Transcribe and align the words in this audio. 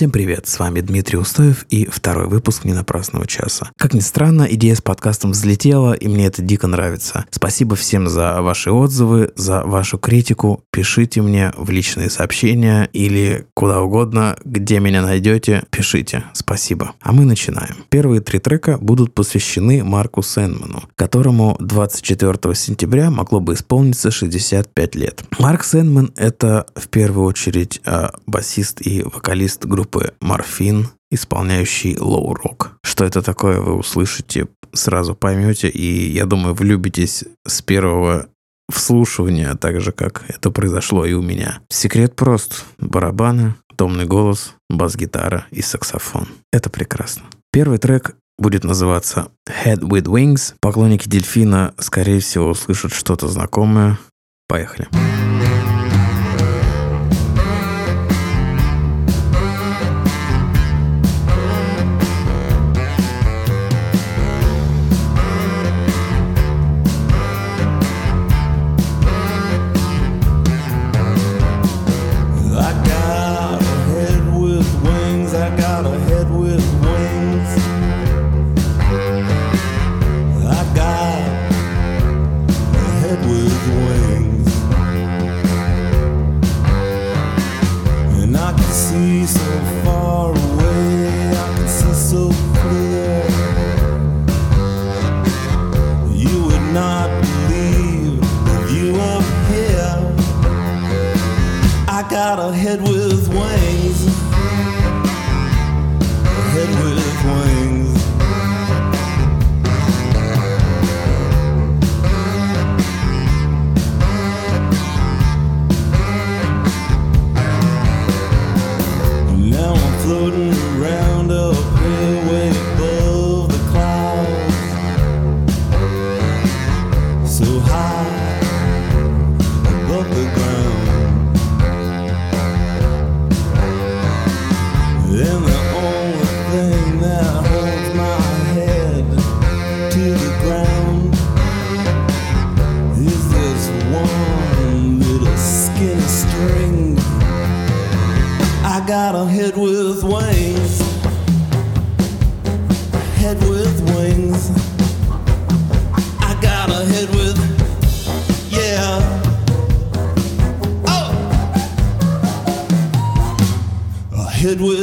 Всем 0.00 0.10
привет, 0.10 0.46
с 0.46 0.58
вами 0.58 0.80
Дмитрий 0.80 1.18
Устоев 1.18 1.66
и 1.68 1.84
второй 1.84 2.26
выпуск 2.26 2.64
«Ненапрасного 2.64 3.26
часа». 3.26 3.70
Как 3.76 3.92
ни 3.92 4.00
странно, 4.00 4.48
идея 4.50 4.74
с 4.74 4.80
подкастом 4.80 5.32
взлетела, 5.32 5.92
и 5.92 6.08
мне 6.08 6.24
это 6.24 6.40
дико 6.40 6.66
нравится. 6.66 7.26
Спасибо 7.28 7.76
всем 7.76 8.08
за 8.08 8.40
ваши 8.40 8.70
отзывы, 8.70 9.30
за 9.36 9.62
вашу 9.62 9.98
критику. 9.98 10.64
Пишите 10.70 11.20
мне 11.20 11.52
в 11.54 11.68
личные 11.68 12.08
сообщения 12.08 12.88
или 12.94 13.46
куда 13.52 13.82
угодно, 13.82 14.38
где 14.42 14.80
меня 14.80 15.02
найдете, 15.02 15.64
пишите. 15.68 16.24
Спасибо. 16.32 16.94
А 17.02 17.12
мы 17.12 17.26
начинаем. 17.26 17.84
Первые 17.90 18.22
три 18.22 18.38
трека 18.38 18.78
будут 18.78 19.12
посвящены 19.12 19.84
Марку 19.84 20.22
Сэндману, 20.22 20.82
которому 20.96 21.58
24 21.60 22.54
сентября 22.54 23.10
могло 23.10 23.40
бы 23.40 23.52
исполниться 23.52 24.10
65 24.10 24.94
лет. 24.94 25.24
Марк 25.38 25.62
Сэндман— 25.62 26.10
это 26.16 26.64
в 26.74 26.88
первую 26.88 27.26
очередь 27.26 27.82
а, 27.84 28.12
басист 28.26 28.80
и 28.80 29.02
вокалист 29.02 29.66
группы 29.66 29.89
группы 29.90 30.14
Morphine, 30.20 30.88
исполняющий 31.10 31.96
low 31.98 32.26
rock. 32.26 32.72
Что 32.82 33.04
это 33.04 33.22
такое, 33.22 33.60
вы 33.60 33.74
услышите, 33.74 34.48
сразу 34.72 35.14
поймете, 35.14 35.68
и 35.68 36.12
я 36.12 36.26
думаю, 36.26 36.54
влюбитесь 36.54 37.24
с 37.46 37.62
первого 37.62 38.28
вслушивания, 38.72 39.54
так 39.54 39.80
же, 39.80 39.90
как 39.90 40.24
это 40.28 40.50
произошло 40.50 41.04
и 41.04 41.12
у 41.12 41.22
меня. 41.22 41.60
Секрет 41.68 42.14
прост. 42.14 42.64
Барабаны, 42.78 43.54
томный 43.76 44.04
голос, 44.04 44.54
бас-гитара 44.68 45.46
и 45.50 45.60
саксофон. 45.60 46.28
Это 46.52 46.70
прекрасно. 46.70 47.24
Первый 47.52 47.78
трек 47.78 48.14
будет 48.38 48.62
называться 48.62 49.28
Head 49.48 49.80
with 49.80 50.04
Wings. 50.04 50.54
Поклонники 50.60 51.08
дельфина, 51.08 51.74
скорее 51.78 52.20
всего, 52.20 52.50
услышат 52.50 52.92
что-то 52.92 53.26
знакомое. 53.26 53.98
Поехали. 54.46 54.88
Поехали. 54.92 55.59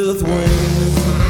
with 0.08 0.24
wings. 0.24 1.27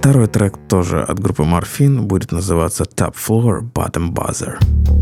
Второй 0.00 0.28
трек 0.28 0.56
тоже 0.66 1.02
от 1.02 1.20
группы 1.20 1.42
Morphine. 1.42 2.00
Будет 2.00 2.32
называться 2.32 2.84
Top 2.84 3.14
Floor 3.14 3.60
Bottom 3.60 4.12
Buzzer. 4.12 4.99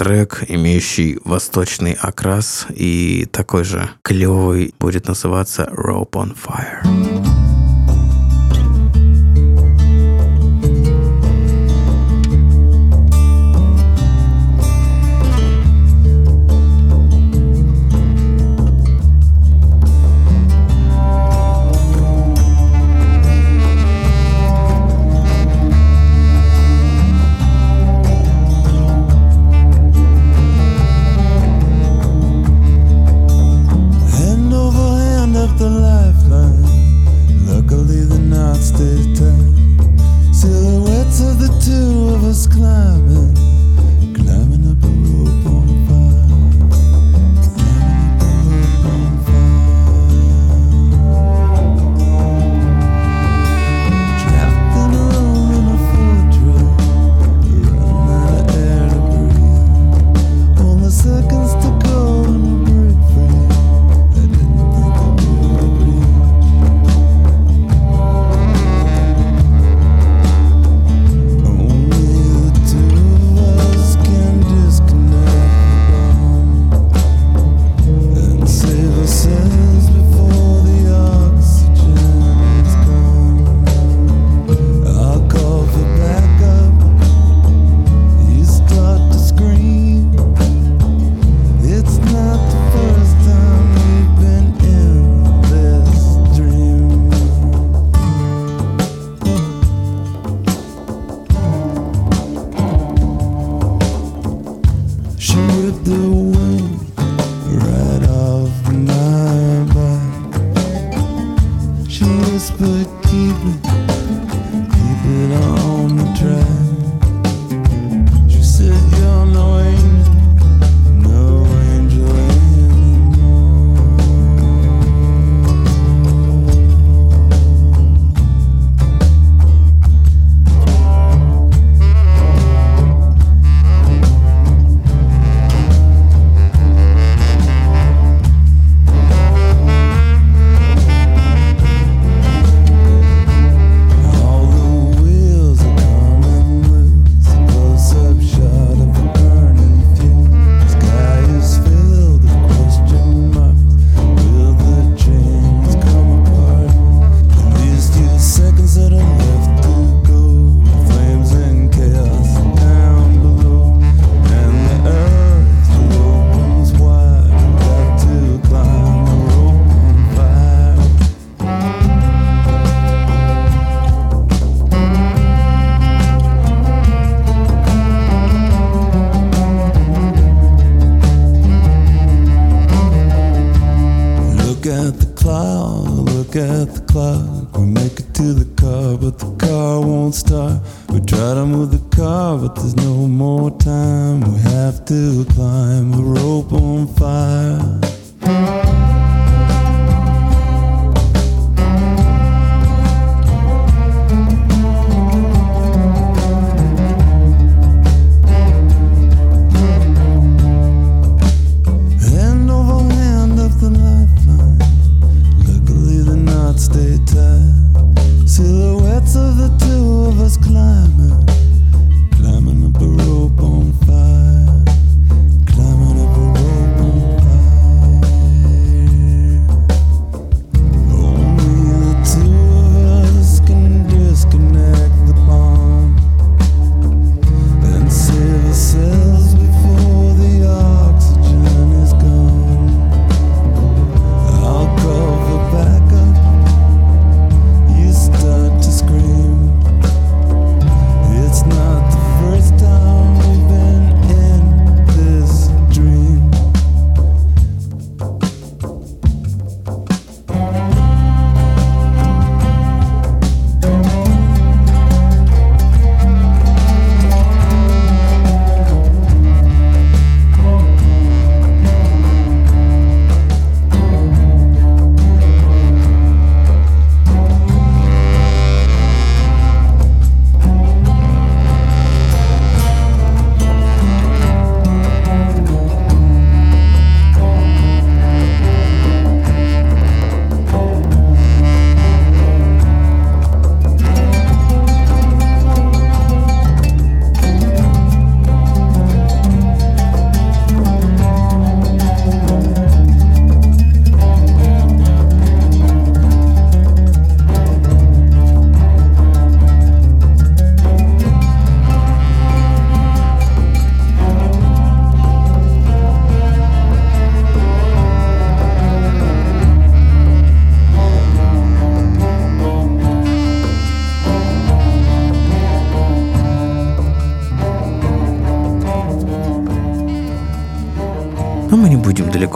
Трек, 0.00 0.44
имеющий 0.48 1.18
восточный 1.26 1.92
окрас 1.92 2.66
и 2.70 3.26
такой 3.30 3.64
же 3.64 3.90
клевый, 4.00 4.72
будет 4.78 5.08
называться 5.08 5.68
Rope 5.70 6.12
on 6.12 6.34
Fire. 6.34 7.49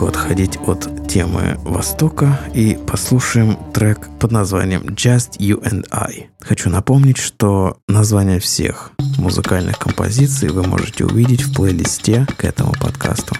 далеко 0.05 0.07
отходить 0.07 0.57
от 0.67 1.07
темы 1.07 1.57
Востока 1.63 2.39
и 2.53 2.77
послушаем 2.87 3.57
трек 3.73 4.07
под 4.19 4.31
названием 4.31 4.81
Just 4.83 5.37
You 5.39 5.61
and 5.61 5.85
I. 5.91 6.29
Хочу 6.41 6.69
напомнить, 6.69 7.17
что 7.17 7.77
название 7.87 8.39
всех 8.39 8.91
музыкальных 9.17 9.79
композиций 9.79 10.49
вы 10.49 10.63
можете 10.63 11.05
увидеть 11.05 11.41
в 11.41 11.53
плейлисте 11.53 12.27
к 12.37 12.45
этому 12.45 12.73
подкасту. 12.73 13.35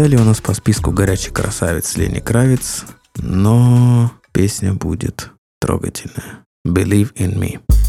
Далее 0.00 0.18
у 0.18 0.24
нас 0.24 0.40
по 0.40 0.54
списку 0.54 0.92
«Горячий 0.92 1.30
красавец» 1.30 1.94
Лени 1.98 2.20
Кравец, 2.20 2.86
но 3.16 4.10
песня 4.32 4.72
будет 4.72 5.30
трогательная. 5.60 6.46
«Believe 6.66 7.12
in 7.16 7.34
me». 7.38 7.79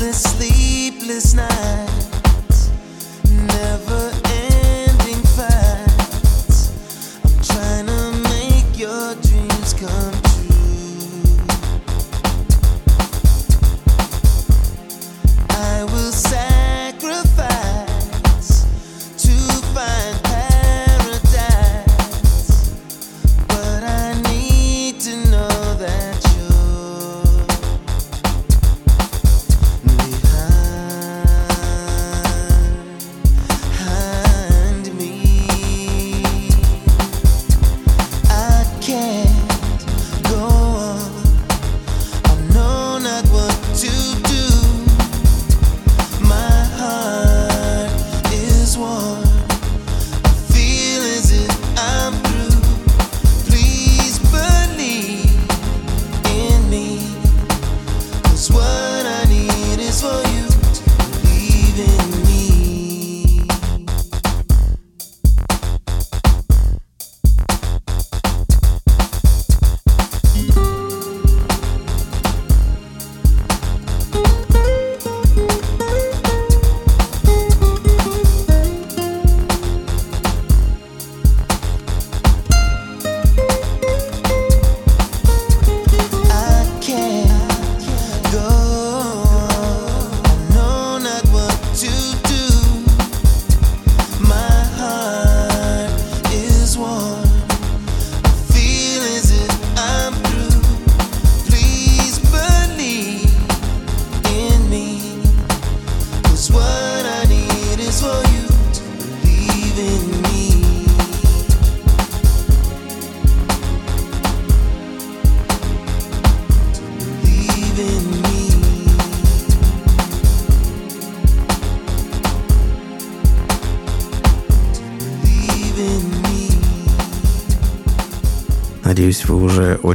sleepless 0.00 1.34
nights. 1.34 1.49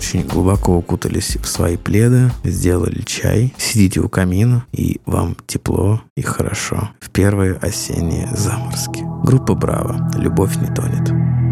очень 0.06 0.28
глубоко 0.28 0.78
укутались 0.78 1.36
в 1.36 1.48
свои 1.48 1.78
пледы, 1.78 2.30
сделали 2.44 3.02
чай, 3.02 3.56
сидите 3.58 4.02
у 4.02 4.08
камина, 4.08 4.64
и 4.72 5.02
вам 5.08 5.36
тепло 5.48 6.00
и 6.16 6.22
хорошо 6.22 6.90
в 7.00 7.10
первые 7.10 7.54
осенние 7.54 8.30
заморозки. 8.36 9.04
Группа 9.24 9.56
«Браво. 9.56 10.12
Любовь 10.16 10.58
не 10.58 10.68
тонет». 10.68 11.45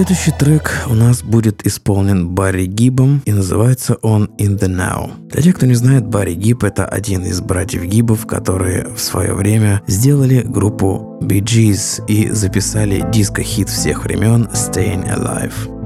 Следующий 0.00 0.30
трек 0.30 0.72
у 0.88 0.94
нас 0.94 1.22
будет 1.22 1.66
исполнен 1.66 2.30
Барри 2.30 2.64
Гибом 2.64 3.20
и 3.26 3.32
называется 3.32 3.96
он 3.96 4.30
«In 4.38 4.58
the 4.58 4.66
Now». 4.66 5.28
Для 5.28 5.42
тех, 5.42 5.56
кто 5.56 5.66
не 5.66 5.74
знает, 5.74 6.06
Барри 6.06 6.32
Гиб— 6.32 6.64
это 6.64 6.86
один 6.86 7.26
из 7.26 7.42
братьев 7.42 7.84
Гибов, 7.84 8.26
которые 8.26 8.94
в 8.94 8.98
свое 8.98 9.34
время 9.34 9.82
сделали 9.86 10.40
группу 10.40 11.18
Bee 11.20 11.42
Gees 11.42 12.02
и 12.06 12.30
записали 12.30 13.04
диско-хит 13.12 13.68
всех 13.68 14.04
времен 14.04 14.48
«Staying 14.54 15.06
Alive». 15.06 15.79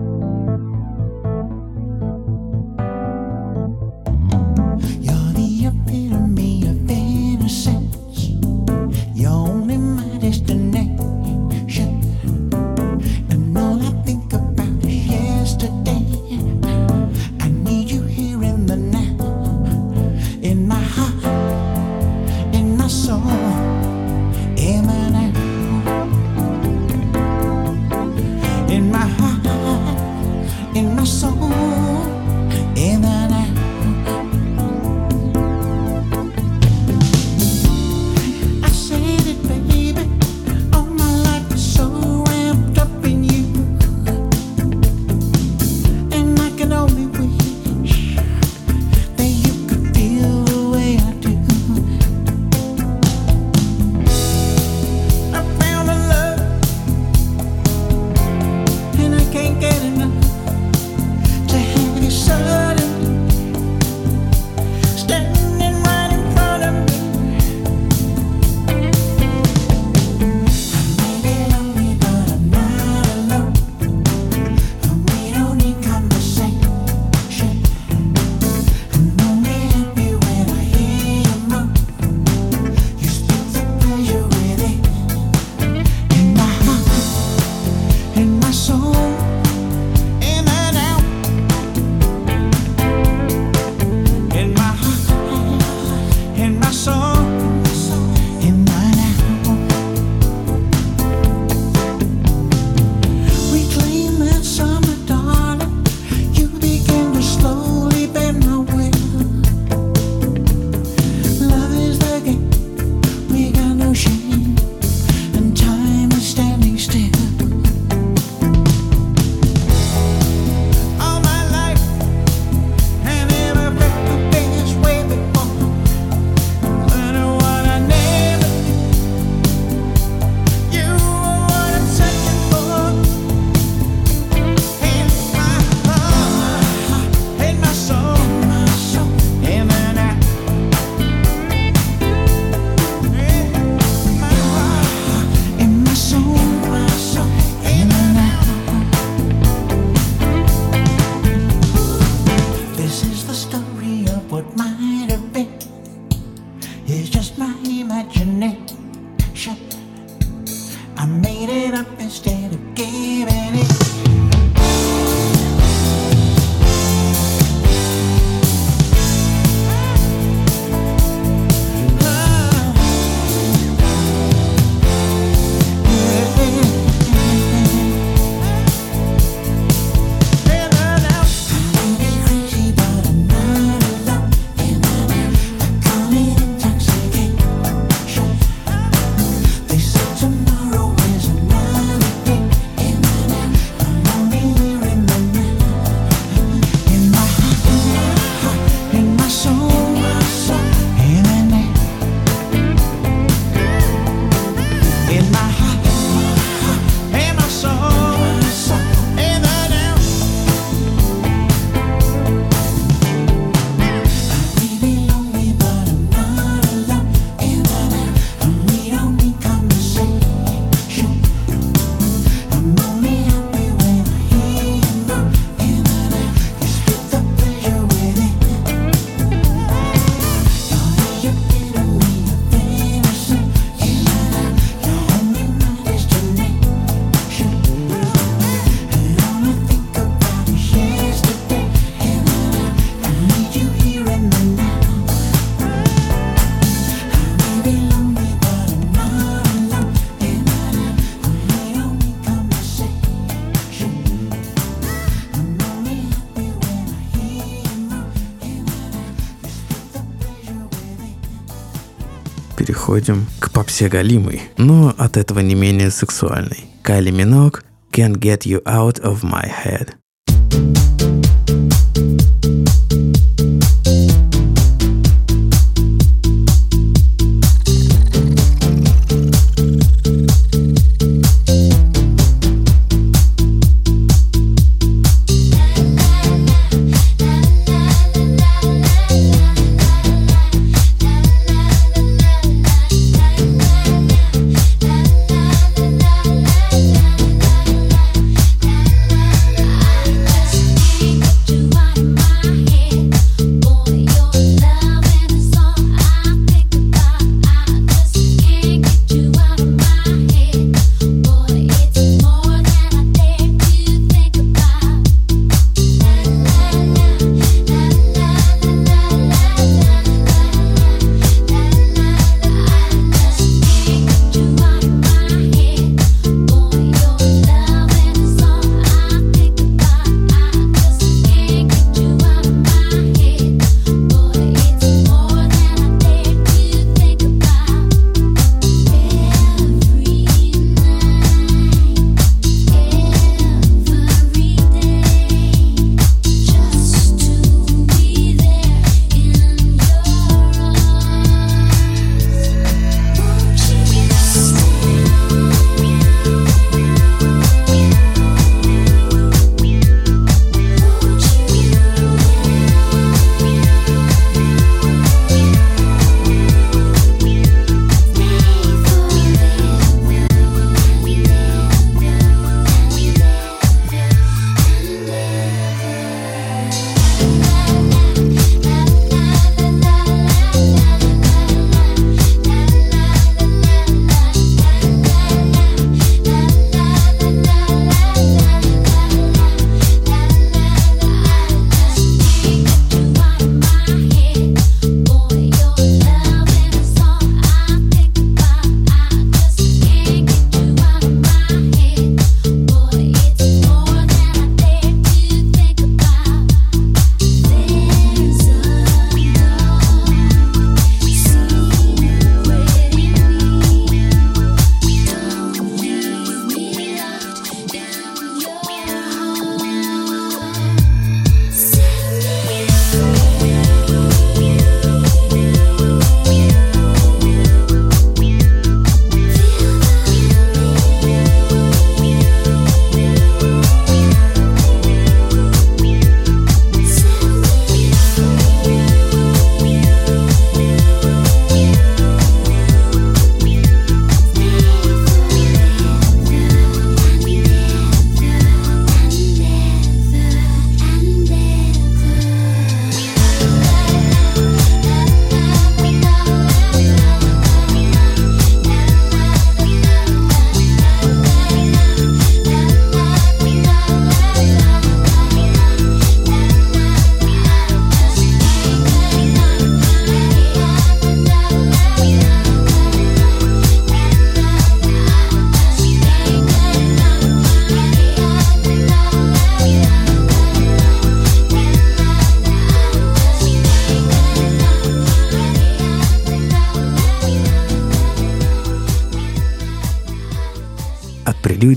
переходим 263.04 263.26
к 263.40 263.50
попсе 263.50 263.88
Галимой, 263.88 264.42
но 264.56 264.94
от 264.96 265.16
этого 265.16 265.40
не 265.40 265.54
менее 265.54 265.90
сексуальной. 265.90 266.64
Кайли 266.82 267.10
Минок 267.10 267.64
«Can't 267.92 268.16
Get 268.16 268.42
You 268.42 268.62
Out 268.64 269.02
of 269.02 269.22
My 269.22 269.50
Head». 269.64 270.03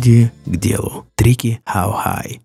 Перейди 0.08 0.32
к 0.46 0.56
делу. 0.56 1.06
Трики 1.16 1.60
How 1.66 1.92
High. 1.94 2.40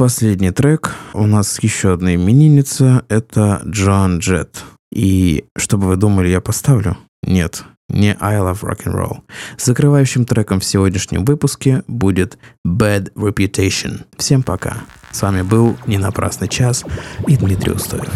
последний 0.00 0.50
трек 0.50 0.94
у 1.12 1.26
нас 1.26 1.62
еще 1.62 1.92
одна 1.92 2.14
именинница, 2.14 3.04
это 3.10 3.60
Джон 3.66 4.20
Джет. 4.20 4.64
И 4.90 5.44
чтобы 5.58 5.88
вы 5.88 5.96
думали, 5.96 6.28
я 6.28 6.40
поставлю? 6.40 6.96
Нет, 7.22 7.64
не 7.90 8.16
I 8.18 8.38
Love 8.38 8.62
Rock 8.62 8.86
and 8.86 8.94
Roll. 8.94 9.18
Закрывающим 9.58 10.24
треком 10.24 10.60
в 10.60 10.64
сегодняшнем 10.64 11.26
выпуске 11.26 11.84
будет 11.86 12.38
Bad 12.66 13.12
Reputation. 13.12 14.06
Всем 14.16 14.42
пока. 14.42 14.78
С 15.12 15.20
вами 15.20 15.42
был 15.42 15.76
Не 15.86 15.98
напрасный 15.98 16.48
час 16.48 16.82
и 17.28 17.36
Дмитрий 17.36 17.72
Устоев. 17.72 18.08